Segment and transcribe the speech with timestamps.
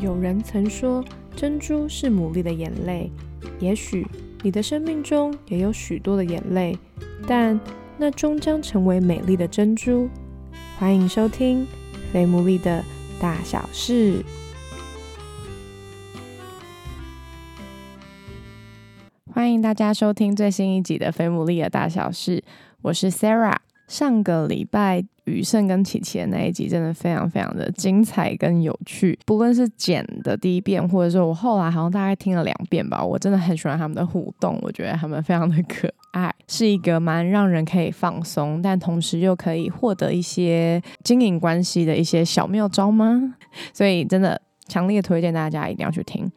[0.00, 1.04] 有人曾说，
[1.36, 3.10] 珍珠是牡蛎的眼泪。
[3.60, 4.06] 也许
[4.42, 6.76] 你的生命中也有许多的眼泪，
[7.26, 7.58] 但
[7.96, 10.08] 那终将成为美丽的珍珠。
[10.78, 11.62] 欢迎收听
[12.12, 12.84] 《非牡蛎的
[13.20, 14.18] 大小事》。
[19.32, 22.38] 欢迎大家收听最新一集的《非牡蛎的大小事》，
[22.82, 23.58] 我是 Sarah。
[23.94, 43.36] 上个礼拜雨盛跟琪琪的那一集真的非常非常的精彩跟有趣，不论是剪的第一遍，或者说我后来好像大概听了两遍吧，我真的很喜欢他们的互动，我觉得他们非常的可爱，是一个蛮让人可以放松，但同时又可以获得一些经营关系的一些小妙招吗？
[43.72, 46.28] 所以真的强烈推荐大家一定要去听。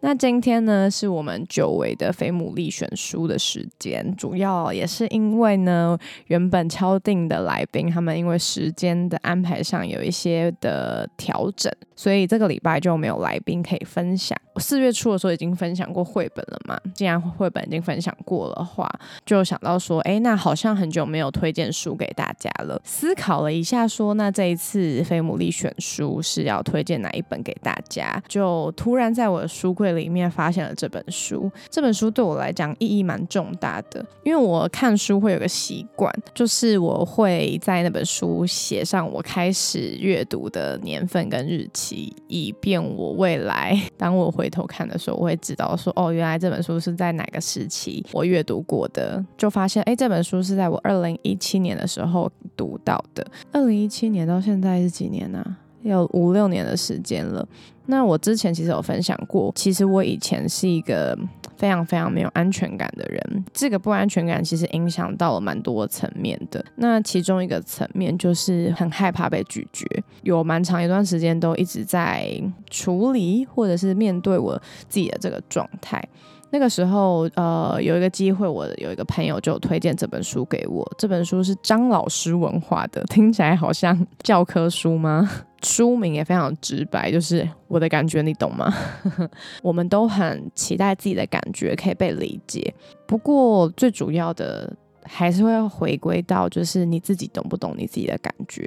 [0.00, 5.98] 那今天呢，是我们久违的非牡蛎选书的时间，主要也是因为呢，
[6.28, 14.38] 原本敲定的来宾他们因为时间的安排上有一些的调整，所以这个礼拜就没有来宾可以分享。
[14.58, 18.88] 四月初的时候已经分享过绘本了嘛，既然绘本已经分享过的话，
[19.26, 22.80] 就想到说，哎，那好像很久没有推荐书给大家了。
[22.84, 28.20] 思考了一下，说那这一次非牡蛎选书是要推荐哪一本给大家？
[28.28, 29.87] 就突然在我的书柜。
[29.92, 55.56] 里面发现了这本书，这本书对我来讲意义蛮重大的，因为我看书会有个习惯，就是我会在那本书写上我开始阅读的年份跟日期，以便我未来当我回头看的时候，我会知道说，哦，原来这本书是在哪个时期我阅读过的，就发现，哎，这本书是在我二零一七年的时候读到的，二零一七年到现在是几年呢？
[55.82, 57.46] 有五六年的时间了。
[57.90, 61.18] 那我之前其实有分享过，其实我以前是一个
[61.56, 63.44] 非常非常没有安全感的人。
[63.54, 66.62] 这个不安全感其实影响到了蛮多层面的。
[66.76, 69.86] 那其中一个层面就是很害怕被拒绝，
[70.22, 72.30] 有蛮长一段时间都一直在
[72.68, 76.02] 处理或者是面对我自己的这个状态。
[76.50, 80.86] 那个时候，呃，有一个机会，我有一个朋友就推荐这本书给我。
[80.98, 85.28] 这本书是张老师文化的，听起来好像教科书吗？
[85.62, 88.72] 书名也非常直白，就是我的感觉，你懂吗？
[89.62, 92.74] 我们都很期待自己的感觉可以被理解，
[93.06, 94.74] 不过最主要的
[95.04, 98.64] 还是会回归到，就是你自己懂不懂你自己的感觉？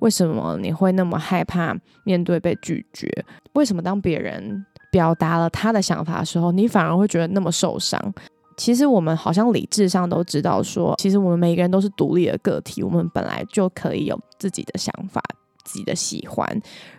[0.00, 3.08] 为什么你会那么害怕面对被拒绝？
[3.52, 4.64] 为什么当别人？
[4.90, 7.98] 表达了他的想法的时候，你反而会觉得那么受伤。
[8.58, 15.22] 其实我们好像理智上都知道，说其实我们每个人都是独立的个体，我们本来就可以有自己的想法、
[15.64, 16.46] 自己的喜欢，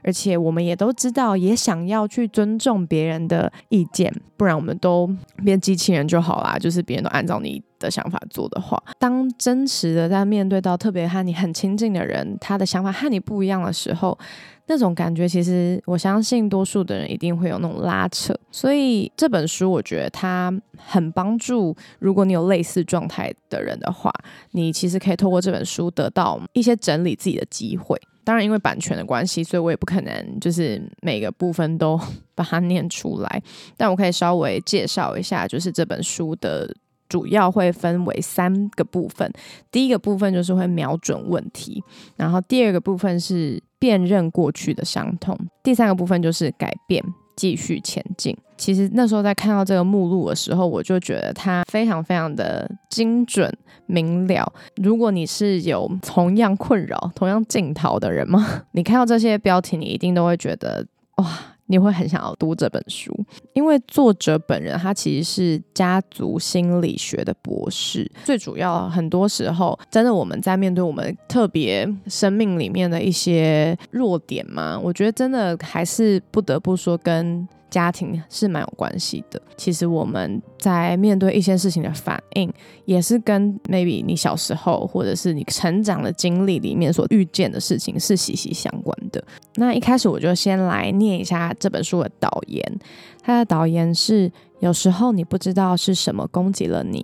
[0.04, 5.10] 而且我们也都知道，也想要去尊重别人的意见，不然我们都
[5.44, 6.58] 变机器人就好啦。
[6.58, 14.18] 就是别人都按照你的想法做的话，当真实的在面对到特别和你很亲近的人，他的想法和你不一样的时候。
[14.66, 24.10] 那种感觉，其实我相信多数的人一定会有那种拉扯，所以这本书我觉得它很帮助，如果你有类似状态的人的话，
[24.52, 28.00] 你其实可以透过这本书得到一些整理自己的机会。
[28.24, 32.00] 当然，因为版权的关系，所以我也不可能就是每个部分都
[32.36, 33.44] 把它念出来，
[33.78, 36.76] 但我可以稍微介绍一下，就是这本书的。
[37.10, 39.32] 主要会分为三个部分，
[39.70, 41.84] 第一个部分就是会瞄准问题，
[42.16, 47.04] 然后第二个部分是辨认过去的伤痛，第三个部分就是改变，
[47.36, 48.36] 继续前进。
[48.58, 53.52] 其实那时候在看到这个目录的时候，我就觉得它非常非常的精准
[53.86, 54.52] 明了。
[54.78, 58.64] 如果你是有同样困扰、同样镜头的人吗？
[58.72, 60.86] 你看到这些标题，你一定都会觉得
[61.18, 61.28] 哇。
[61.74, 63.12] 你会很想要读这本书，
[63.54, 68.08] 因为作者本人他其实是家族心理学的博士。
[68.24, 77.48] 最主要，很多时候，真的我们在面对我们特别生命里面的一些弱点嘛，我觉得真的还是不得不说跟。
[77.74, 79.42] 家庭是蛮有关系的。
[79.58, 82.54] 其实我们在面对一些事情的反应，
[82.86, 89.24] 也是跟 maybe 你小时候或者是你成长的经历里面所遇见的事情是息息相关的。
[89.56, 92.80] 那一开始我就先来念一下这本书的导言。
[93.24, 97.04] 它的导言是：有时候你不知道是什么攻击了你，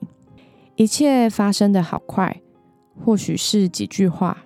[0.76, 2.42] 一切发生的好快，
[3.04, 4.38] 或许是几句话，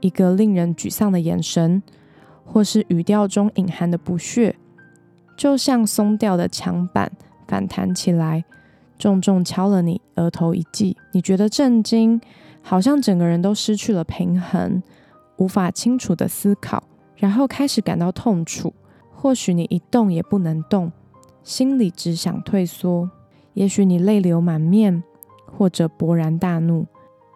[0.00, 1.80] 一个令人沮丧的眼神，
[2.44, 4.56] 或是语调中隐含的不屑。
[5.38, 7.10] 就像松掉的墙板
[7.46, 8.44] 反弹起来，
[8.98, 10.96] 重重敲了你额头一记。
[11.12, 12.20] 你觉得震惊，
[12.60, 14.82] 好像整个人都失去了平衡，
[15.36, 16.82] 无法清楚的思考，
[17.14, 18.74] 然后开始感到痛楚。
[19.14, 20.90] 或许你一动也不能动，
[21.44, 23.08] 心里只想退缩。
[23.54, 25.02] 也许你泪流满面，
[25.46, 26.86] 或者勃然大怒。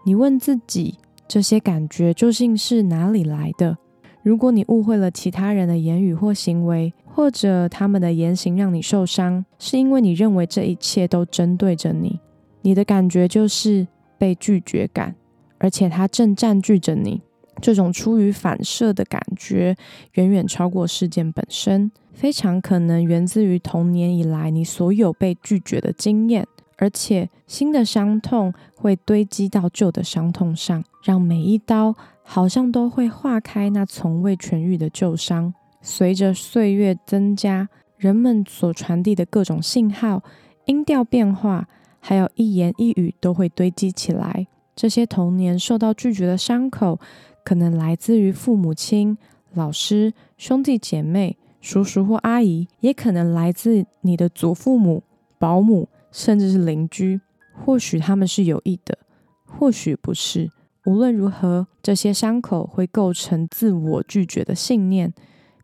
[0.05, 3.79] 你问自己，这些感觉究竟是哪里来的？
[4.23, 12.21] 如果你误会了其他人的言语或行为，或者他们的言行让你受伤，是因为你认为这一切都针对着你，
[12.63, 13.87] 你的感觉就是
[14.17, 15.17] 被拒绝感，
[15.59, 17.21] 而且它正占据着你。
[17.61, 19.77] 这种出于反射的感觉，
[20.15, 26.47] 远远超过事件本身，非常可能源自于童年以来你所有被拒绝的经验，
[26.79, 31.95] 而且新的伤痛会堆积到旧的伤痛上，让每一刀
[32.35, 35.53] 好像都会化开那从未痊愈的旧伤。
[35.83, 37.69] 随着岁月增加，
[37.99, 40.23] 人们所传递的各种信号、
[40.65, 41.69] 音调变化，
[42.01, 44.47] 还有一言一语都会堆积起来。
[44.75, 46.99] 这些童年受到拒绝的伤口，
[47.45, 49.19] 可能来自于父母亲、
[49.53, 55.03] 老师、兄弟姐妹、叔叔或阿姨，也可能来自你的祖父母、
[55.39, 57.21] 保姆，甚至是邻居。
[57.53, 58.97] 或许他们是有意的，
[59.45, 60.51] 或许不是。
[60.85, 65.13] 无论如何，这些伤口会构成自我拒绝的信念。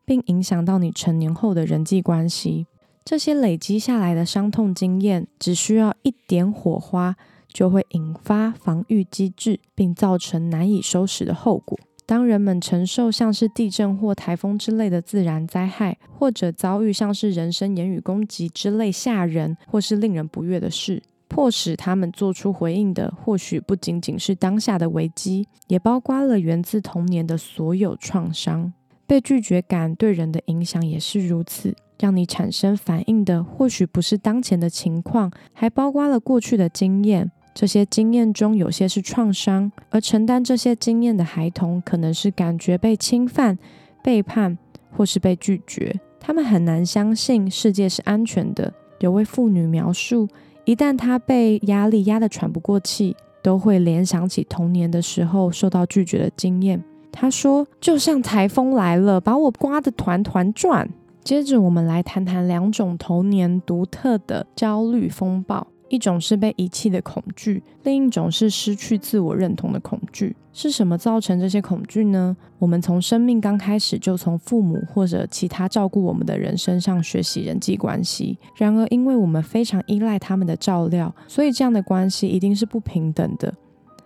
[0.08, 2.66] 并影响到你成年后的人际关系。
[3.04, 7.14] 这些累积下来的伤痛经验，只需要一点火花，
[7.46, 11.78] 就会引发防御机制，并造成难以收拾的后果。
[12.06, 28.72] 当人们承受像是地震或台风之类的自然灾害，或者遭遇像是人身言语攻击之类吓人或是令人不悦的事，迫使他们做出回应的，或许不仅仅是当下的危机，也包括了源自童年的所有创伤。
[29.06, 37.30] 被拒绝感对人的影响也是如此，让你产生反应的或许不是当前的情况，还包括了过去的经验。
[37.54, 43.58] 这些经验中有些是创伤，而承担这些经验的孩童可能是感觉被侵犯、
[44.02, 44.56] 背叛
[44.90, 45.98] 或是被拒绝。
[46.20, 48.72] 他们很难相信世界是安全的。
[49.00, 50.28] 有位妇女描述，
[50.68, 56.84] 一旦他被压力压得喘不过气，都会联想起童年的时候受到拒绝的经验。
[57.10, 60.86] 他说：“就像台风来了，把我刮得团团转。”
[61.24, 70.36] 接着，我们来谈谈两种童年独特的焦虑风暴：一种是被遗弃的恐惧，另一种是失去自我认同的恐惧。
[70.52, 72.36] 是什么造成这些恐惧呢？
[72.58, 78.36] 我们从生命刚开始就从父母或者其他照顾我们的人身上学习人际关系。
[78.56, 83.54] 然而，因为我们非常依赖他们的照料，所以这样的关系一定是不平等的。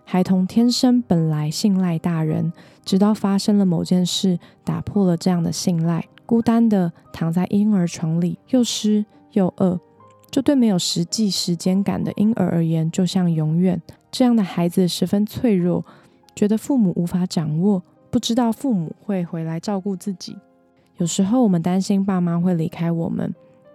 [0.05, 2.53] 孩童天生本来信赖大人，
[2.85, 9.79] 直到发生了某件事，打破了这样的信赖，孤单的躺在婴儿床里，又湿又饿。
[10.33, 13.79] 这对没有实际时间感的婴儿而言，就像永远。
[14.11, 15.85] 这样的孩子十分脆弱，
[16.35, 20.35] 觉得父母无法掌握，不知道父母会回来照顾自己。
[20.97, 23.31] 有时候我们担心爸妈会离开我们，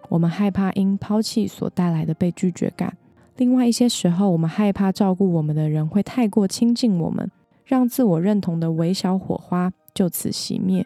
[0.09, 2.93] 我们害怕因抛弃所带来的被拒绝感。
[3.37, 7.31] 另外一些时候，我们害怕照顾我们的人会太过亲近我们，
[7.65, 10.85] 让自我认同的微小火花就此熄灭。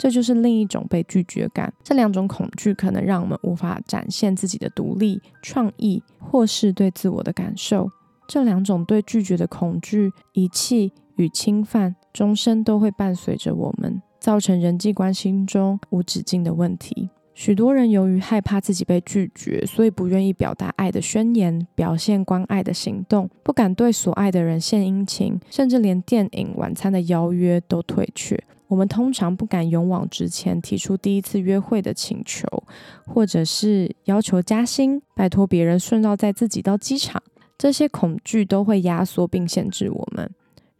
[0.00, 1.70] 这就是另一种被拒绝感。
[1.84, 7.90] 这两种恐惧可能让我们无法展现自己的独立、创意，或是对自我的感受。
[8.26, 17.10] 这两种对拒绝的恐惧、遗弃与侵犯，终身都会伴随着我们，造成人际关系中无止境的问题。
[17.34, 28.42] 许多人由于害怕自己被拒绝，所以不愿意表达爱的宣言，表现关爱的行动，不敢对所爱的人献殷勤，甚至连电影、晚餐的邀约都退却。
[28.70, 32.46] 我们通常不敢勇往直前，提出第一次约会的请求，
[33.04, 37.20] 或者是要求加薪，拜托别人顺道载自己到机场。
[37.58, 40.30] 这些恐惧都会压缩并限制我们，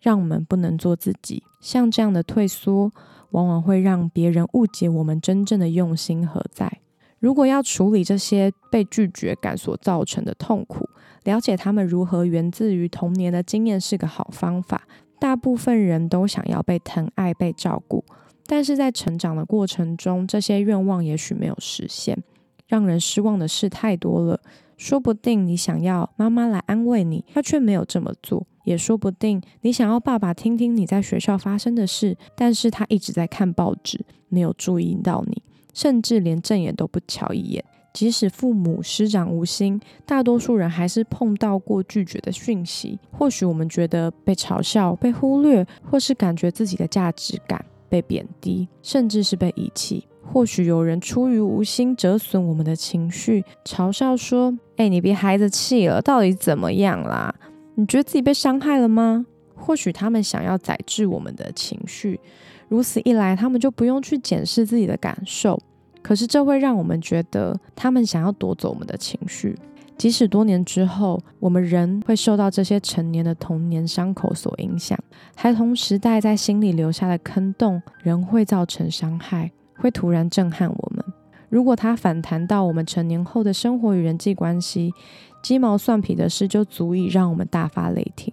[0.01, 1.43] 让我们不能做自己。
[1.61, 2.91] 像这样的退缩。
[3.31, 6.81] 往往会让别人误解我们真正的用心何在。
[7.21, 10.89] 如果要处理这些被拒绝感所造成的痛苦，
[11.23, 14.83] 了解他们如何源自于童年的经验是个好方法。
[15.21, 18.03] 大部分人都想要被疼爱、被照顾，
[18.47, 22.19] 但是在成长的过程中，这些愿望也许没有实现。
[22.67, 24.41] 让人失望的事太多了。
[24.77, 35.43] 说不定你想要妈妈来安慰你，他却没有这么做；也说不定你想要爸爸听听你在学校发生的事，但是他一直在看报纸，没有注意到你，
[35.75, 37.63] 甚至连正眼都不瞧一眼。
[37.93, 42.99] 即使父母师长无心，大多数人还是碰到过拒绝的讯息。
[43.11, 50.07] 或许我们觉得被嘲笑、被忽略，或是感觉自己的价值感被贬低，甚至是被遗弃。
[50.33, 57.35] 或许有人出于无心折损我们的情绪，嘲笑说：“哎，你别孩子气了，到底怎么样啦？
[57.75, 62.19] 你觉得自己被伤害了吗？”或许他们想要宰制我们的情绪，
[62.69, 65.61] 如此一来，他们就不用去检视自己的感受。
[66.03, 69.57] 可是这会让我们觉得他们想要夺走我们的情绪。
[69.99, 74.99] 即使多年之后，我们仍会受到这些成年的童年伤口所影响，
[75.35, 79.51] 孩童时代在心里留下的坑洞，仍会造成伤害。
[79.77, 81.05] 会突然震撼我们。
[81.49, 84.93] 如果它反弹到我们成年后的生活与人际关系，
[85.43, 88.33] 鸡毛蒜皮的事就足以让我们大发雷霆。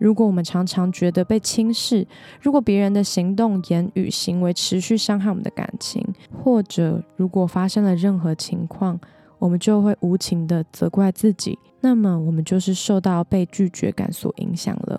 [0.00, 2.06] 如果我们常常觉得被轻视，
[2.40, 6.02] 如果别人的行动、言语、行为持续伤害我们的感情，
[6.42, 8.98] 或者如果发生了任何情况，
[9.38, 14.98] 我们就会无情的责怪自己，那么我们就是受到被拒绝感所影响了。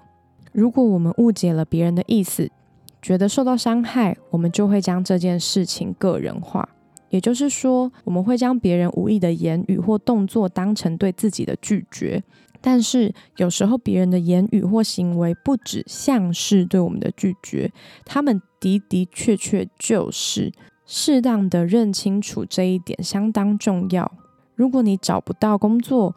[0.51, 2.48] 如果我们误解了别人的意思，
[3.01, 6.70] 觉得受到伤害，我们就会将这件事情个人化，
[7.10, 12.22] 也就是说，我们会将别人无意的言语或动作当成对自己的拒绝。
[12.62, 17.72] 但是有时候，别人的言语或行为不只像是对我们的拒绝，
[18.06, 20.51] 他们的的确确就是。
[20.94, 24.12] 适当的认清楚这一点相当重要。
[24.56, 26.13] 如果你找不到工作，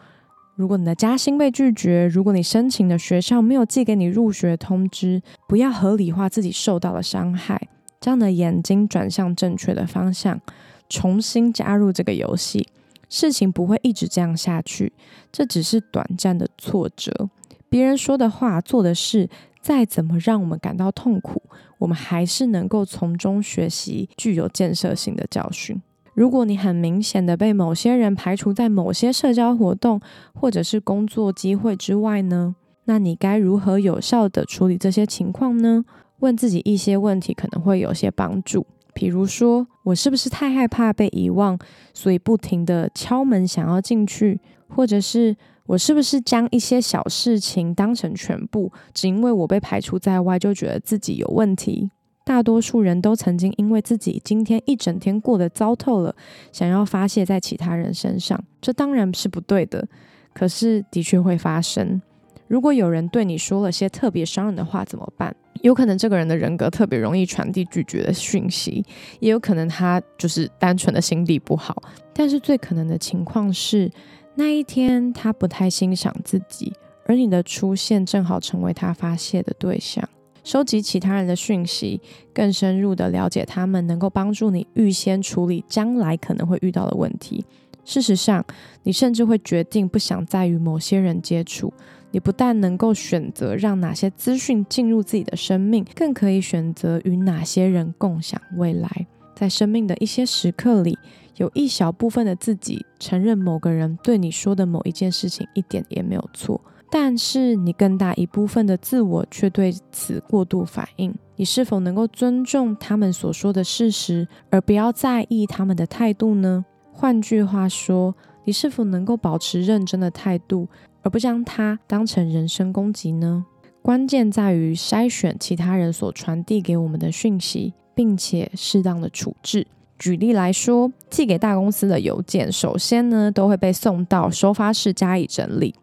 [0.56, 7.68] 如果你的加薪被拒绝，如果你申请的学校没有寄给你入学通知，不要合理化自己受到的伤害。
[8.00, 10.40] 这样的眼睛转向正确的方向，
[10.88, 12.66] 重新加入这个游戏。
[13.14, 14.92] 事情不会一直这样下去，
[15.30, 17.30] 这只是短暂的挫折。
[17.68, 19.30] 别人说的话、做的事，
[19.60, 21.40] 再怎么让我们感到痛苦，
[21.78, 25.80] 我们还是能够从中学习具有建设性的教训。
[26.14, 30.00] 如果你很明显的被某些人排除在某些社交活动
[30.34, 32.56] 或者是工作机会之外呢？
[32.86, 35.84] 那你该如何有效的处理这些情况呢？
[36.18, 38.66] 问自己一些问题可能会有些帮助。
[38.94, 41.58] 比如说，我是不是太害怕被遗忘，
[41.92, 44.40] 所以不停的敲门想要进去？
[44.68, 45.36] 或者是
[45.66, 51.90] 我是不是将一些小事情当成全部，只因为我被排除在外，就觉得自己有问题？
[52.24, 56.16] 大多数人都曾经因为自己今天一整天过得糟透了，
[56.52, 59.86] 想要发泄在其他人身上，这当然是不对的，
[60.32, 62.00] 可是的确会发生。
[62.48, 65.34] 如果有人对你说了些特别伤人的话，怎么办？
[65.64, 68.84] 有可能这个人的人格特别容易传递拒绝的讯息，
[69.18, 71.82] 也有可能他就是单纯的心地不好。
[72.12, 73.90] 但是最可能的情况是，
[74.34, 76.70] 那一天他不太欣赏自己，
[77.06, 80.06] 而你的出现正好成为他发泄的对象。
[80.42, 81.98] 收集其他人的讯息，
[82.34, 87.42] 更深入的了解他们，能够帮助你预先处理将来可能会遇到的问题。
[87.86, 88.44] 事实上，
[88.82, 91.72] 你甚至会决定不想再与某些人接触。
[92.14, 98.88] 你不但能够选择让哪些资讯进入自己的生命，更可以选择与哪些人共享未来。
[99.34, 100.96] 在生命的一些时刻里，
[101.38, 111.12] 有一小部分的自己承认某个人对你说的某一件事情一点也没有错，但是你更大一部分的自我却对此过度反应。
[111.34, 116.64] 你是否能够尊重他们所说的事实，而不要在意他们的态度呢？
[116.92, 120.68] 换句话说，你是否能够保持认真的态度？
[121.04, 123.44] 而不将它当成人身攻击呢？
[123.82, 129.66] 关键在于筛选其他人所传递给我们的讯息，并且适当的处置。
[129.98, 135.74] 举例来说，寄给大公司的邮件，首先呢都会被送到收发室加以整理，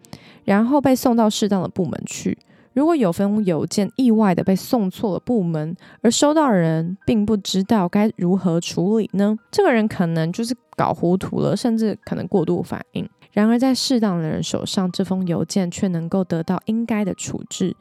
[0.43, 2.37] 然后被送到适当的部门去。
[2.73, 9.37] 如果有封邮件意外的被送错了部门，而收到人并不知道该如何处理呢？
[9.51, 13.07] 这个人可能就是搞糊涂了，甚至可能过度反应。
[13.31, 17.75] 然而，在适当的人手上，这封邮件却能够得到应该的处置。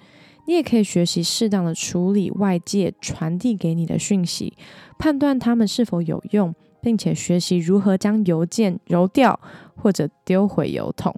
[0.46, 4.56] 你也可以学习适当的处理外界传递给你的讯息，
[4.98, 9.38] 判断它们是否有用，并且学习如何将邮件揉掉
[9.76, 11.14] 或者丢回邮筒。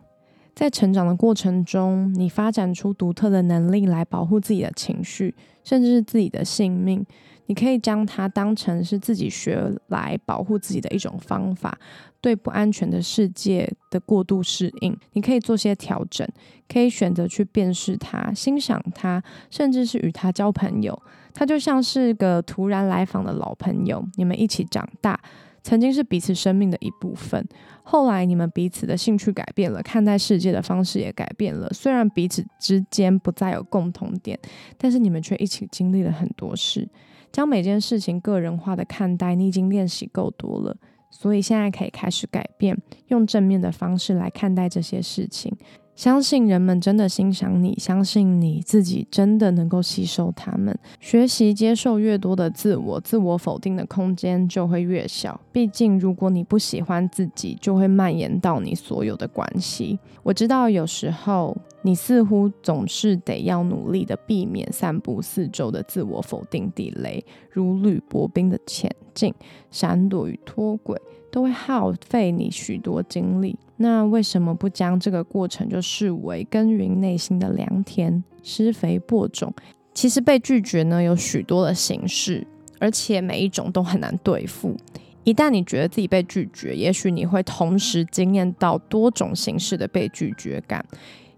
[0.54, 5.34] 在成长的过程中，你发展出独特的能力来保护自己的情绪，
[5.64, 7.04] 甚至是自己的性命。
[7.46, 11.76] 你可以将它当成是自己学来保护自己的一种方法，
[12.22, 14.96] 对不安全的世界的过度适应。
[15.12, 16.26] 你可以做些调整，
[16.66, 21.02] 可以选择去辨识它、欣赏它，甚至是与它交朋友。
[21.34, 25.20] 它就像是个突然来访的老朋友，你们一起长大，
[25.62, 27.44] 曾经是彼此生命的一部分。
[27.82, 31.68] 后来你们彼此的兴趣改变了，看待世界的方式也改变了。
[31.70, 34.38] 虽然彼此之间不再有共同点，
[34.78, 36.88] 但是你们却一起经历了很多事。
[37.32, 40.76] 将每件事情个人化的看待，你已经练习够多了，
[41.12, 42.76] 所以现在可以开始改变，
[43.08, 45.54] 用正面的方式来看待这些事情。
[45.94, 50.76] 相信人们真的欣赏你，相信你自己真的能够吸收他们。
[50.98, 55.38] 学习接受越多的自我，自我否定的空间就会越小。
[55.52, 59.98] 毕竟，如果你不喜欢自己，就会蔓延到你所有的关系。
[60.22, 69.32] 我知道有时候你似乎总是得要努力的避免散布四周的自我否定地雷，如履薄冰的前进、
[69.70, 71.00] 闪躲与脱轨。
[71.32, 79.52] 都会耗费你许多精力，那为什么不将这个过程就视为耕耘内心的良田、施肥播种？
[79.94, 82.46] 其实被拒绝呢有许多的形式，
[82.78, 84.76] 而且每一种都很难对付。
[85.24, 90.84] 一旦你觉得自己被拒绝，也许你会同时经验到多种形式的被拒绝感。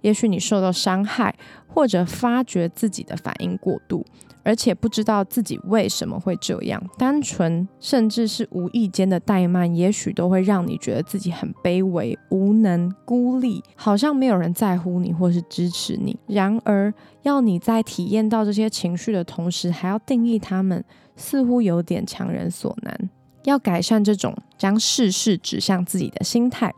[0.00, 1.34] 也许你受到伤害，
[1.68, 4.04] 或者发觉自己的反应过度，
[4.44, 6.80] 而且不知道自己为什么会这样。
[6.98, 16.16] 单纯甚至是无意间的怠慢，也许都会让你觉得自己很卑微、无能、孤立，好像没有人在乎你或是支持你。
[16.26, 20.84] 然而，要你在体验到这些情绪的同时，还要定义他们，
[21.16, 23.10] 似乎有点强人所难。
[23.44, 26.72] 要改善这种将事事指向自己的心态。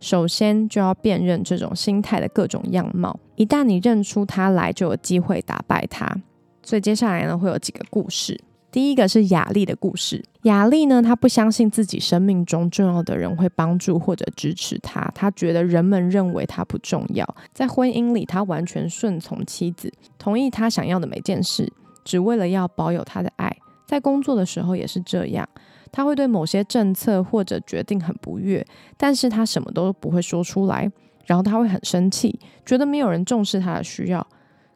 [0.00, 6.16] 首先就要辨认这种心态的各种样貌，一旦你认出他来，就有机会打败他。
[6.62, 8.40] 所以接下来呢，会有几个故事。
[8.70, 10.24] 第一个是雅丽的故事。
[10.44, 17.36] 雅丽呢，她不相信自己生命中重要的人会帮助或者支持她，她觉得人们认为她不重要。
[17.52, 21.70] 在婚姻里，她完全顺从妻子，同意她想要的每件事，
[22.04, 23.54] 只为了要保有她的爱。
[23.84, 25.46] 在工作的时候也是这样。
[25.90, 28.66] 她会对某些政策或者决定很不悦，
[28.96, 30.90] 但是他什么都不会说出来。
[31.26, 34.26] 然后他会很生气，觉得没有人重视他的需要。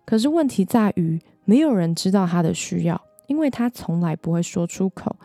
[0.04, 5.16] 可是问题在于，没有人知道他的需要，因为他从来不会说出口。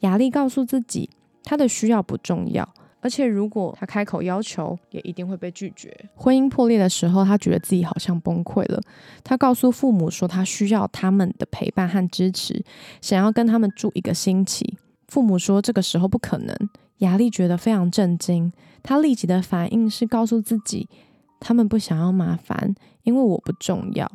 [0.00, 1.08] 雅丽告诉自己，
[1.42, 2.68] 他的需要不重要，
[3.00, 5.96] 而且如果他开口要求，也一定会被拒绝。
[6.14, 8.80] 婚姻破裂的时候，他觉得自己好像崩溃了。
[9.22, 12.64] 他告诉父母说，他需要他们的陪伴和支持，
[13.00, 14.76] 想要跟他们住一个星期。
[15.06, 16.56] 父母说这个时候不可能，
[16.98, 18.52] 雅丽觉得非常震惊。
[18.82, 20.88] 她立即的反应是告诉自己，
[21.38, 24.10] 他们不想要麻烦，因为我不重要。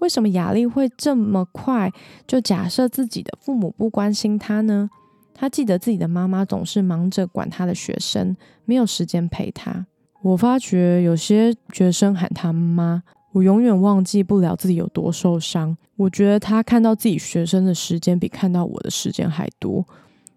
[0.00, 1.90] 为什么雅丽会这么快
[2.26, 4.90] 就假设自己的父母不关心她呢？
[5.32, 9.86] 她记得自己的妈妈总是忙着管她的学生，没有时间陪她。
[10.22, 13.02] 我发觉有些学生喊她妈，
[13.32, 15.76] 我永远忘记不了自己有多受伤。
[15.96, 19.86] 我觉得他看到自己学生的时间比看到我的时间还多。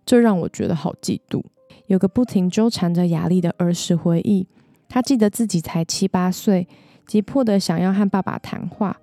[0.05, 1.41] 这让我觉得好嫉妒。
[1.87, 4.45] 有个不停纠缠着雅丽的儿时回忆，
[4.89, 6.67] 她记得自己才七八岁，
[7.07, 8.97] 急迫的想要和爸爸谈话。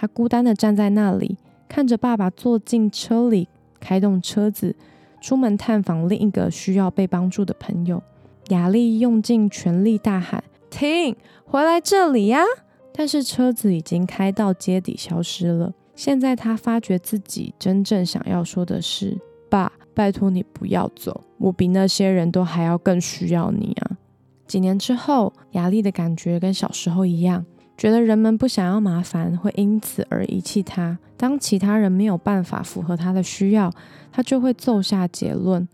[0.00, 1.36] 他孤单的站在那里，
[1.68, 3.48] 看着爸爸坐进车里，
[3.80, 4.76] 开动车子，
[5.20, 8.00] 出门探访另一个需要被帮助的朋友。
[8.50, 12.44] 雅丽用尽全力大喊：“停，回来这里呀！”
[12.94, 15.74] 但是车子已经开到街底消失了。
[15.96, 19.18] 现在他发觉自己真正想要说的是
[19.50, 23.98] ：“爸。”拜托你不要走，我比那些人都还要更需要你啊！
[24.46, 27.44] 几年之后，雅丽的感觉跟小时候一样，
[27.78, 30.98] 觉得人们不想要麻烦，会因此而遗弃他。
[31.16, 33.72] 当其他人没有办法符合他的需要，
[34.10, 35.66] 他就会奏下结论。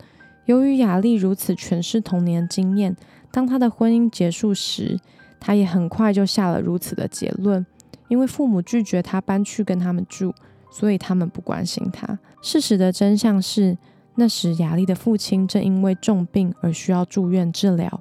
[0.45, 2.95] 由于雅丽如此诠释童年经验，
[3.31, 4.99] 当她的婚姻结束时，
[5.39, 7.65] 她也很快就下了如此的结论。
[8.07, 10.31] 因为父母拒绝她搬去跟他们住，
[10.71, 12.19] 所以他们不关心她。
[12.43, 13.75] 事实的真相是。
[14.17, 17.99] 那时，雅丽的父亲正因为重病而需要住院治疗，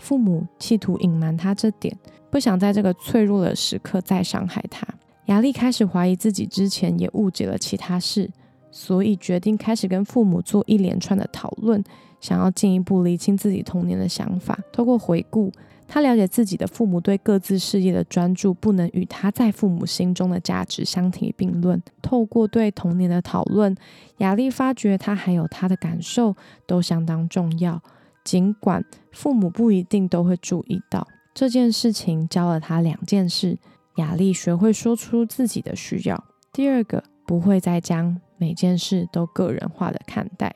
[0.00, 1.96] 父母企图隐瞒他这点，
[2.30, 4.86] 不想在这个脆弱的时刻再伤害他。
[5.26, 8.28] 雅丽开始怀疑自己之前也误解了其他事，
[8.72, 11.84] 所以决定开始跟父母做一连串的讨论，
[12.20, 14.58] 想要进一步厘清自己童年的想法。
[14.72, 15.52] 透过回顾。
[15.92, 21.82] 他了解自己的父母对各自事业的专注，不能与他在父母心中的价值相提并论。
[22.00, 23.76] 透过对童年的讨论，
[24.18, 27.82] 雅丽发觉他还有他的感受都相当重要，
[28.24, 32.28] 尽管父母不一定都会注意到这件事情。
[32.28, 33.58] 教了他两件事：
[33.96, 36.16] 雅丽学会说出自己的需要；
[36.52, 40.54] 第二个，不会再将每件事都个人化的看待。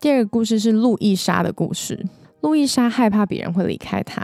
[0.00, 2.06] 第二个故事是路易莎的故事。
[2.42, 4.22] 路易莎害怕别人会离开她，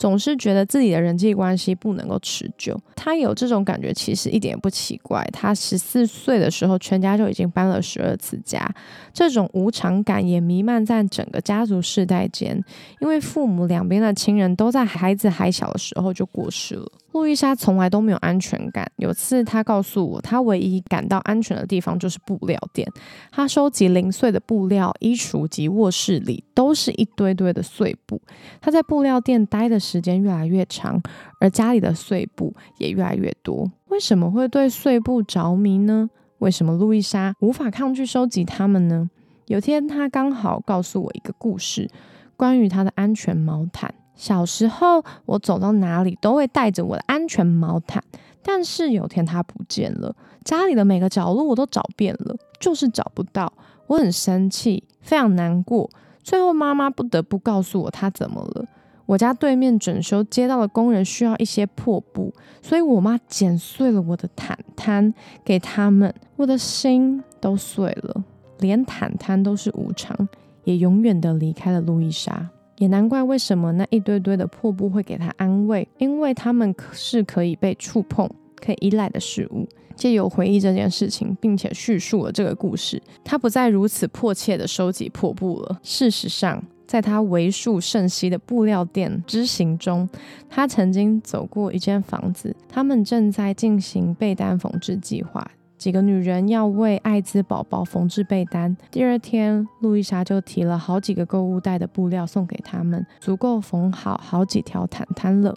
[0.00, 2.74] 总是觉得自己的人际关系不能够持久。
[2.96, 5.22] 他有这种感觉，其实一点也不奇怪。
[5.30, 8.66] 他十四岁的时候，全家就已经搬了十二次家，
[9.12, 12.58] 这种无常感也弥漫在整个家族世代间。
[13.00, 16.90] 因为父母两边的亲人都在孩子还小的时候就过世了。
[17.12, 18.88] 路易莎从来都没有安全感。
[18.96, 22.88] 有次，她告诉我，她唯一感到安全的地方就是布料店。
[23.32, 28.22] 她收集零碎的布料，衣橱及卧室里都是一堆堆的碎布。
[28.60, 31.02] 她在布料店待的时间越来越长，
[31.40, 33.68] 而家里的碎布也越来越多。
[33.88, 36.08] 为什么会对碎布着迷呢？
[36.38, 39.10] 为什么路易莎无法抗拒收集它们呢？
[39.46, 41.90] 有天，她刚好告诉我一个故事，
[42.36, 43.92] 关于她的安全毛毯。
[44.14, 48.02] 小时候，我走到哪里都会带着我的安全毛毯，
[48.42, 53.52] 但是有天它不见了，家里的每个角落我都找遍了，就是找不到。
[53.88, 55.90] 我很生气，非常难过。
[56.22, 58.64] 最后，妈妈不得不告诉我她怎么了。
[59.10, 65.12] 我家对面整修街道的工人需要一些破布，所以我妈剪碎了我的毯毯
[65.44, 68.22] 给他们，我的心都碎了，
[68.60, 70.16] 连毯毯都是无常。
[70.62, 72.50] 也永远的离开了路易莎。
[72.76, 78.30] 也难怪为什么那一堆堆的破布会给他安慰，因为他们是可以被触碰、
[78.64, 79.66] 可以依赖的事物。
[79.96, 85.80] 借由回忆这件事情，并且叙述了这个故事，他不再如此迫切的收集破布了。
[85.82, 90.08] 事实上，在他为数甚稀的布料店之行中，
[90.48, 95.48] 他曾经走过一间房子，他们正在进行被单缝制计划。
[95.78, 98.76] 几个女人要为艾滋宝宝缝制被单。
[98.90, 105.54] 第二天，路易莎就提了好几个购物袋的布料送给他们，足够缝好好几条毯毯了。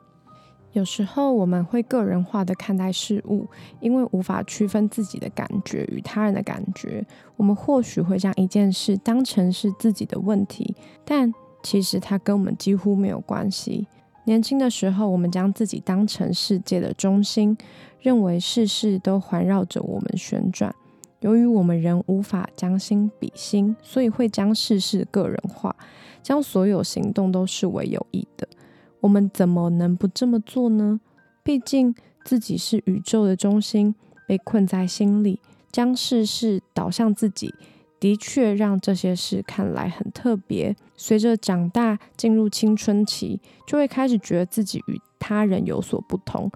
[0.73, 3.47] 有时候我们会个人化的看待事物，
[3.79, 7.05] 因为无法区分自己的感觉与他人的感觉，
[7.37, 11.33] 我们或许会将一件事当成是自己的问题，但
[11.63, 13.87] 其实它跟我们几乎没有关系。
[14.25, 17.57] 年轻的时候，我们将自己当成世界的中心。
[18.01, 20.75] 认为事事都环绕着我们旋转。
[21.21, 25.73] 由于我们人无法将心比心，所以会将事事个人化，
[26.21, 28.45] 将所有行动都视为有益的。
[29.03, 31.01] 我们怎么能不这么做呢？
[31.43, 33.93] 毕竟自己是宇宙的中心，
[34.25, 37.53] 被困在心里，将事事导向自己，
[37.99, 40.73] 的确让这些事看来很特别。
[40.95, 46.49] 随着长大，进入青春期，就会开始觉得自己与他人有所不同。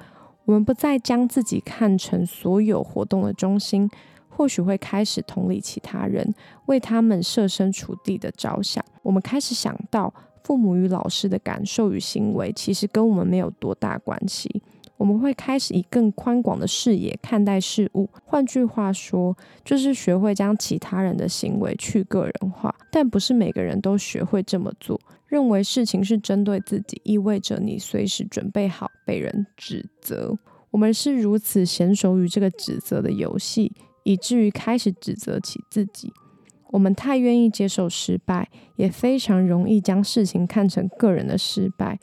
[0.46, 3.90] 我们不再将自己看成所有活动的中心，
[4.30, 6.34] 或许会开始同理其他人，
[6.68, 8.82] 为他们设身处地的着想。
[9.04, 10.14] 我们开始想到，
[10.48, 14.64] 父母与老师的感受与行为其实跟我们没有多大关系。
[14.96, 18.10] 我们会开始以更宽广的视野看待事物。
[18.24, 22.74] 换句话说，就是学会将其他人的行为去个人化。
[22.90, 24.98] 但不是每个人都学会这么做。
[25.28, 30.34] 认为事情是针对自己，意味着你随时准备好被人指责。
[30.72, 36.14] 我们是如此娴熟于这个指责的游戏，以至于开始指责起自己。
[36.70, 42.00] 我们太愿意接受失败，也非常容易将事情看成个人的失败。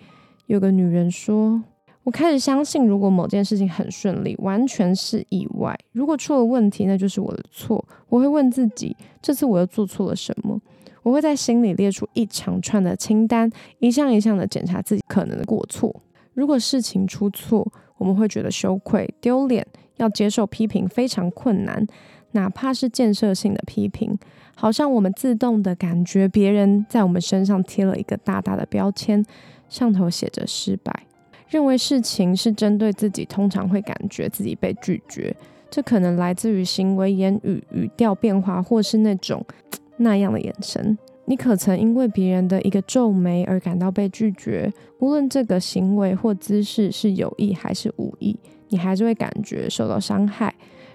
[0.46, 1.62] 有个女人说
[2.04, 10.60] ：“我开始相信，如果某件事情很顺利，完全是意外；如果出了问题，那就是我的错。”我会问自己：这次我又做错了什么？
[11.02, 15.94] 我会在心里列出一长串的清单，一项一项的检查自己可能的过错。
[16.32, 21.86] 如果事情出错，我们会觉得羞愧、丢脸，要接受批评非常困难，
[22.34, 24.16] 哪怕是建设性的批评，
[24.54, 29.24] 好像我们自动的感觉别人在我们身上贴了一个大大的标签，
[29.68, 30.92] 上头写着失败。
[31.48, 35.34] 认为事情是针对自己，通常会感觉自己被拒绝，
[35.70, 39.44] 这可能来自于行为、言语、语调变化，或是那种。
[39.96, 44.68] 那样的眼神，你可曾因为别人的一个皱眉而感到被拒绝？
[44.98, 48.36] 无论这个行为或姿势是有意还是无意，
[48.70, 50.52] 你还是会感觉受到伤害。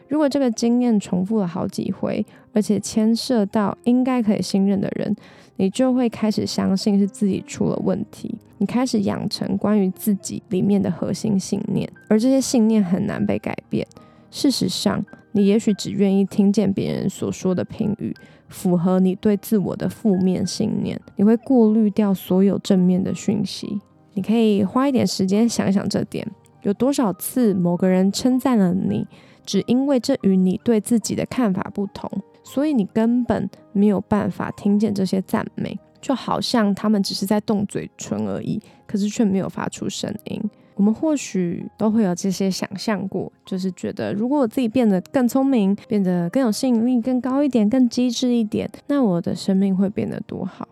[0.09, 5.15] 如果这个经验重复了好几回，而且牵涉到应该可以信任的人，
[5.55, 8.35] 你就会开始相信是自己出了问题。
[8.57, 13.87] 你开始养成关于自己里面的核心信念，而这些信念很难被改变。
[14.31, 18.13] 事实上，你也许只愿意听见别人所说的评语。
[18.49, 23.79] 符合你对自我的负面信念，你会过滤掉所有正面的讯息。
[24.15, 26.27] 你可以花一点时间想想这点：
[26.63, 29.05] 有多少次某个人称赞了你，
[29.49, 32.07] 只因为这与你对自己的看法不同，
[32.43, 40.39] 所以你根本没有办法听见这些赞美，就好像他们只是在动嘴唇而已，可是却没有发出声音。
[40.75, 50.67] 我们或许都会有这些想象过，就是觉得如果我自己变得更聪明，变得更有吸引力、更高一点、更机智一点，那我的生命会变得多好。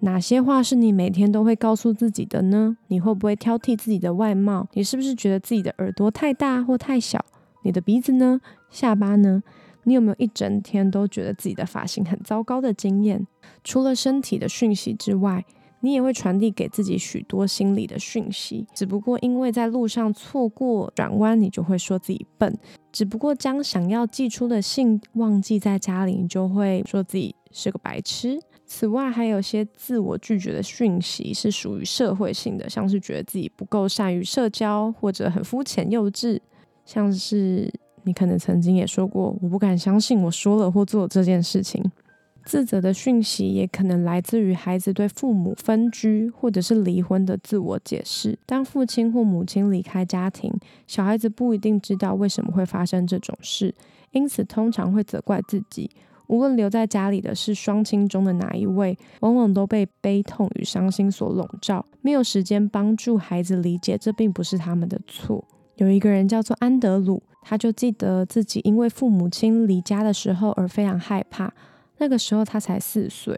[0.00, 2.76] 哪些话是你每天都会告诉自己的呢？
[2.88, 4.66] 你会不会挑剔自己的外貌？
[4.72, 7.24] 你是不是觉得自己的耳朵太大或太小？
[7.62, 8.40] 你的鼻子呢？
[8.70, 9.42] 下巴呢？
[9.84, 13.26] 你有没有一整天都觉得自己的发型很糟糕的经验？
[13.64, 15.44] 除了身体的讯息之外。
[15.82, 22.52] 你也会传递给自己许多心理的讯息，只不过因为在路上错过转弯，你就会说自己笨；
[22.92, 28.38] 只不过将想要寄出的信忘记在家里，你就会说自己是个白痴。
[28.66, 36.38] 此外，还有些自我拒绝的讯息是属于社会性的，像是觉得自己不够善于社交，或者很肤浅幼稚，
[36.84, 37.72] 像是
[38.04, 41.82] 你可能曾经也说过：“我不敢相信我说了或做这件事情。”
[42.46, 48.36] 自责的讯息也可能来自于孩子对父母分居或者是离婚的自我解释。
[48.46, 50.50] 当父亲或母亲离开家庭，
[50.86, 53.74] 小孩子不一定知道为什么会发生这种事，
[54.12, 55.90] 因此通常会责怪自己。
[56.28, 65.44] 无论留在家里的是双亲中的哪一位，往往都被悲痛与伤心所笼罩，没有时间帮助孩子理解这并不是他们的错。
[65.80, 71.50] 有一个人叫做安德鲁，他就记得自己因为父母亲离家的时候而非常害怕。
[71.96, 73.34] 那个时候他才四岁，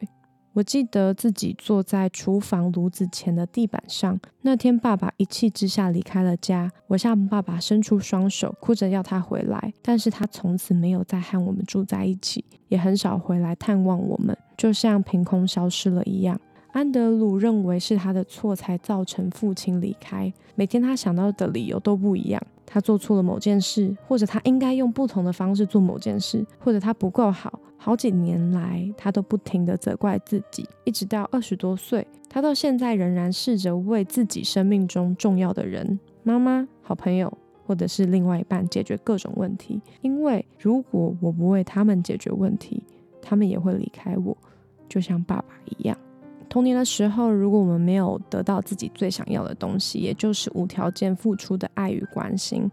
[0.52, 4.18] 我记得自己坐在厨房炉子前的地板上。
[4.40, 6.68] 那天，爸爸一气之下离开了家。
[6.88, 9.72] 我向爸爸伸出双手，哭着要他回来。
[9.80, 16.40] 但是他从此没有再和我们住在一起，也很少回来探望我们，就像凭空消失了一样。
[16.72, 20.32] 安德鲁认为是他的错才造成父亲离开。
[20.54, 22.42] 每天他想到的理由都不一样。
[22.64, 27.60] 他做错了某件事，或者他应该用不同的方式做某件事，或者他不够好。
[27.76, 37.30] 好几年来，他都不停地责怪自己，一直到二十多岁，他到现在仍然试着为自己生命中重要的人——妈妈、好朋友，
[37.66, 39.78] 或者是另外一半解决各种问题。
[40.00, 42.82] 因为如果我不为他们解决问题，
[43.20, 44.34] 他们也会离开我，
[44.88, 45.98] 就像爸爸一样。
[46.52, 52.70] 童年的时候，如果我们没有得到自己最想要的东西，也就是无条件付出的爱与关心，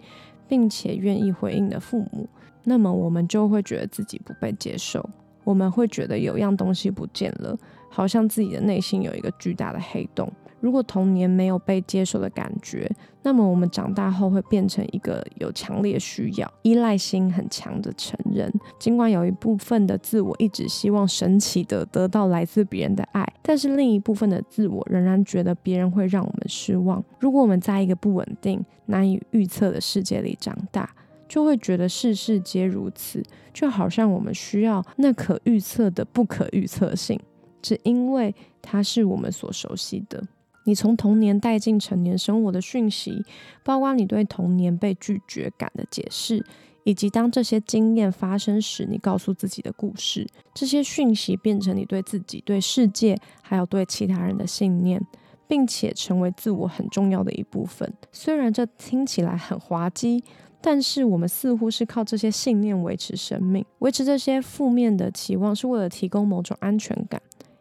[0.49, 2.27] 并且愿意回应的父母，
[2.65, 5.09] 那么我们就会觉得自己不被接受，
[5.45, 7.57] 我们会觉得有样东西不见了，
[7.89, 10.29] 好像自己的内心有一个巨大的黑洞。
[10.59, 12.89] 如果童年没有被接受的感觉，
[13.23, 18.51] 那么我们长大后会变成一个有强烈需要、依赖心很强的成人。
[18.79, 27.03] 尽管有一部分的自我一直希望神奇的得到来自别人的爱，但是另一部分的自我仍然觉得别人会让我们失望。
[27.19, 30.89] 如果我们在一个不稳定、难以预测的世界里长大，
[31.27, 37.19] 就会觉得事事皆如此，就好像我们需要那可预测的不可预测性，
[37.61, 40.23] 只因为它是我们所熟悉的。
[40.69, 43.25] 你从童年带进成年生活的讯息，
[43.63, 46.45] 包括你对童年被拒绝感的解释，
[46.83, 50.27] 以及当这些经验发生时，你告诉自己的故事。
[50.53, 55.03] 这些讯息变成你对自己、对世界，还有对其他人的信念，
[55.47, 57.91] 并且成为自我很重要的一部分。
[58.11, 60.23] 虽然这听起来很滑稽，
[60.61, 67.19] 但是我们似乎是靠这些信念维持生命，维持这些负面的期望，是为了提供某种安全感。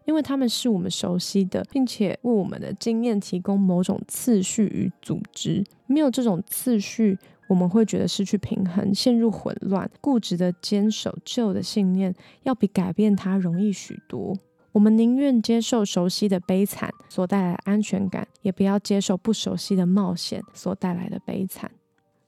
[0.09, 5.63] 因为他们是我们熟悉的，并且为我们的经验提供某种次序与组织。
[5.87, 9.89] 没有这种次序，我们会觉得失去平衡，陷入混乱。
[10.01, 14.35] 固执的坚守旧的信念，要比改变它容易许多。
[14.73, 21.71] 我们宁愿接受熟悉的悲惨所带来的安全感，也不要接受不熟悉的冒险所带来的悲惨。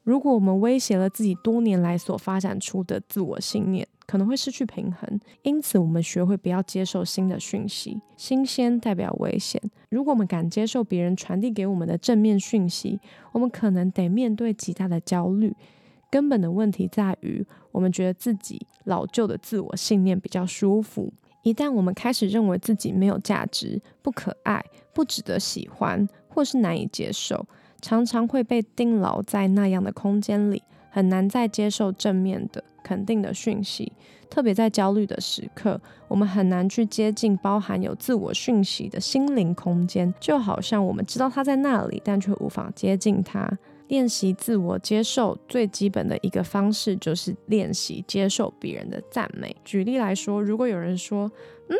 [0.02, 8.02] 如果我们威胁了自己多年来所发展出的自我信念，可能会失去平衡，因此我们学会不要接受新的讯息。
[8.16, 9.62] 新鲜代表危险。
[9.88, 12.98] 如果我们敢接受别人传递给我们的正面讯息，
[13.30, 15.54] 我们可能得面对极大的焦虑。
[16.10, 21.12] 根本的问题在于，我们觉得自己老旧的自我信念比较舒服。
[21.44, 24.60] 一旦我们开始认为自己没有价值、不可爱、
[24.92, 27.46] 不值得喜欢，或是难以接受，
[27.80, 30.64] 常常会被钉牢在那样的空间里。
[30.92, 33.92] 很难再接受正面的、肯定的讯息，
[34.28, 43.50] 特别在焦虑的时刻，我们很难去接近包含有自我讯息的心灵空间，就好像我们知道它在那里，但却无法接近它。
[43.88, 49.56] 练习自我接受最基本的一个方式，就是练习接受别人的赞美。
[49.64, 51.28] 举例来说，如果有人说：“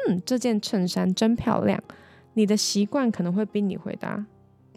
[0.09, 1.81] 嗯，这件衬衫真漂亮”，
[2.35, 4.27] 你的习惯可能会逼你回答。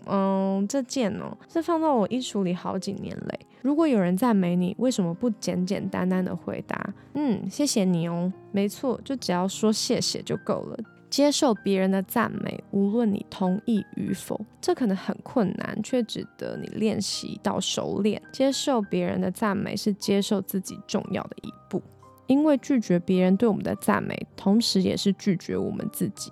[0.06, 3.40] 嗯，这件哦，是放到我衣橱里好几年嘞。
[3.62, 6.94] 如果有人赞美你，为什么不简简单单的回答？
[7.14, 8.32] 嗯，谢谢你哦。
[8.52, 10.78] 没错，就只要说谢谢就够了。
[11.10, 18.20] 接受别人的赞美，无论你同意与否，这可能很困难，却值得你练习到熟练。
[18.32, 21.80] 接受别人的赞美是接受自己重要的一步，
[22.26, 26.32] 因为拒绝别人对我们的赞美，同时也是拒绝我们自己。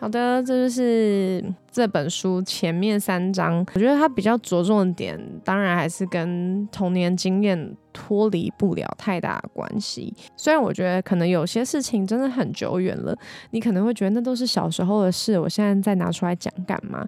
[0.00, 3.64] 好的，这就是这本书前面三章。
[3.74, 10.14] 我觉得它比较着重的点，当然还是跟童年经验脱离不了太大关系。
[10.38, 13.14] 虽然我觉得可能有些事情真的很久远了，
[13.50, 17.06] 你可能会觉得那都是小时候的事，我现在再拿出来讲干嘛？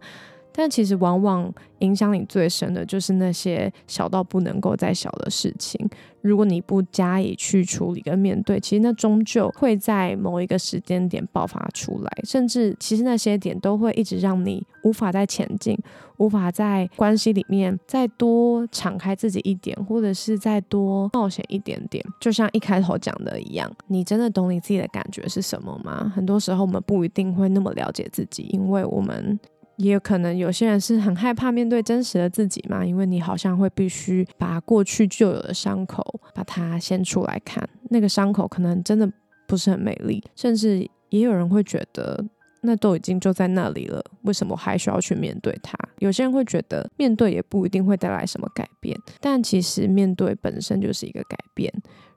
[0.53, 5.89] 但其实往往影响你最深的就是那些小到不能够再小的事情。
[6.21, 15.77] 如果你不加以去处理跟面对，其实那终究会在某一个时间点爆发出来，甚至其实那些点都会一直让你无法再前进，
[16.19, 22.05] 无法在关系里面再多敞开自己一点，或者是再多冒险一点点。
[22.21, 26.13] 就像一开头讲的一样，你真的懂你自己的感觉是什么吗？
[26.15, 29.41] 很多时候我们不一定会那么了解自己，因为我们。
[29.83, 39.11] 也有可能有些人是很害怕面对真实的自己嘛，因为你好像会必须把过去就有的伤口把它掀出来看，那个伤口可能真的
[39.47, 42.25] 不是很美丽，甚至也有人会觉得
[42.63, 45.77] 那都已经就在那里了，为什么还需要去面对它？
[45.99, 51.73] 有些人会觉得面对也不一定会带来什么改变，但其实面对本身就是一个改变。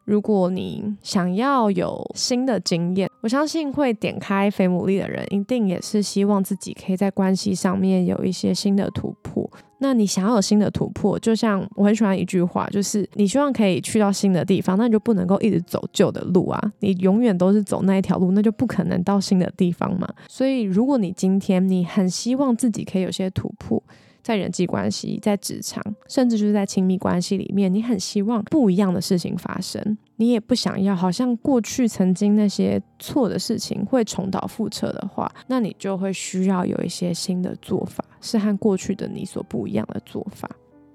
[0.06, 9.50] 如果你想要有新的经验，我相信会点开菲姆利的人，一定也是希望自己可以在关系上面有一些新的突破。
[9.80, 16.62] 那你想要有新的突破，就像我很喜欢一句话，就是你希望可以去到新的地方，那你就不能够一直走旧的路啊！
[16.80, 20.08] 你永远都是走那一条路，那就不可能到新的地方嘛。
[20.28, 23.82] 所以，如果你今天你很希望自己可以有些突破，
[24.26, 40.50] 在人际关系、在职场，甚至就是在亲密关系里面，你很希望不一样的事情发生，你也不想要好像过去曾经那些错的事情会重蹈覆辙的话，那你就会需要有一些新的做法，是和过去的你所不一样的做法。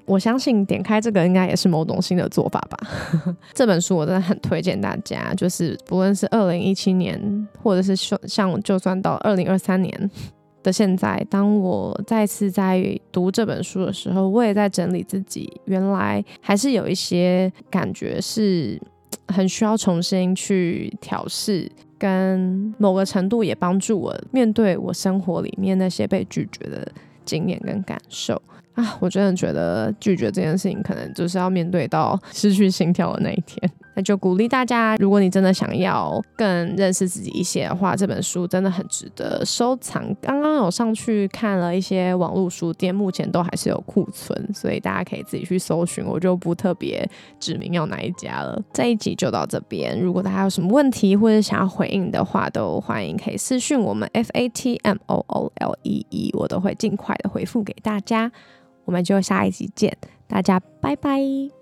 [0.07, 2.77] 我相信点开这个应该也是某种新的做法吧。
[3.55, 7.95] 这本书我真的很推荐大家，就是不论是二零一七年，或者是
[8.27, 10.11] 像就算到二零二三年。
[10.63, 15.51] 的现在，当我再次在读这本书的时候，我也在整理自己。
[15.65, 18.81] 原来还是有一些感觉是
[19.29, 26.87] 很需要重新去调试，跟某个程度也帮助我面对我生活里面那些被拒绝的
[27.25, 28.41] 经验跟感受。
[28.75, 33.71] 啊，我真的觉得拒绝这件事情，可能就是要面对到失去心跳的那一天。
[34.03, 40.15] 就鼓励大家，如果你真的想要更认识自己一些的话，这本书真的很值得收藏。
[40.21, 47.09] 刚刚有上去看了一些网络书店，目前都还是有库存，所以大家可以自己去搜寻，我就不特别
[47.39, 48.61] 指明要哪一家了。
[48.73, 58.31] 这一集就到这边，如果大家有什么问题或者想要回应的话，都欢迎可以私讯我们 F A T M O O L E E，我都会尽快的回复给大家。
[58.85, 61.60] 我们就下一集见，大家拜拜。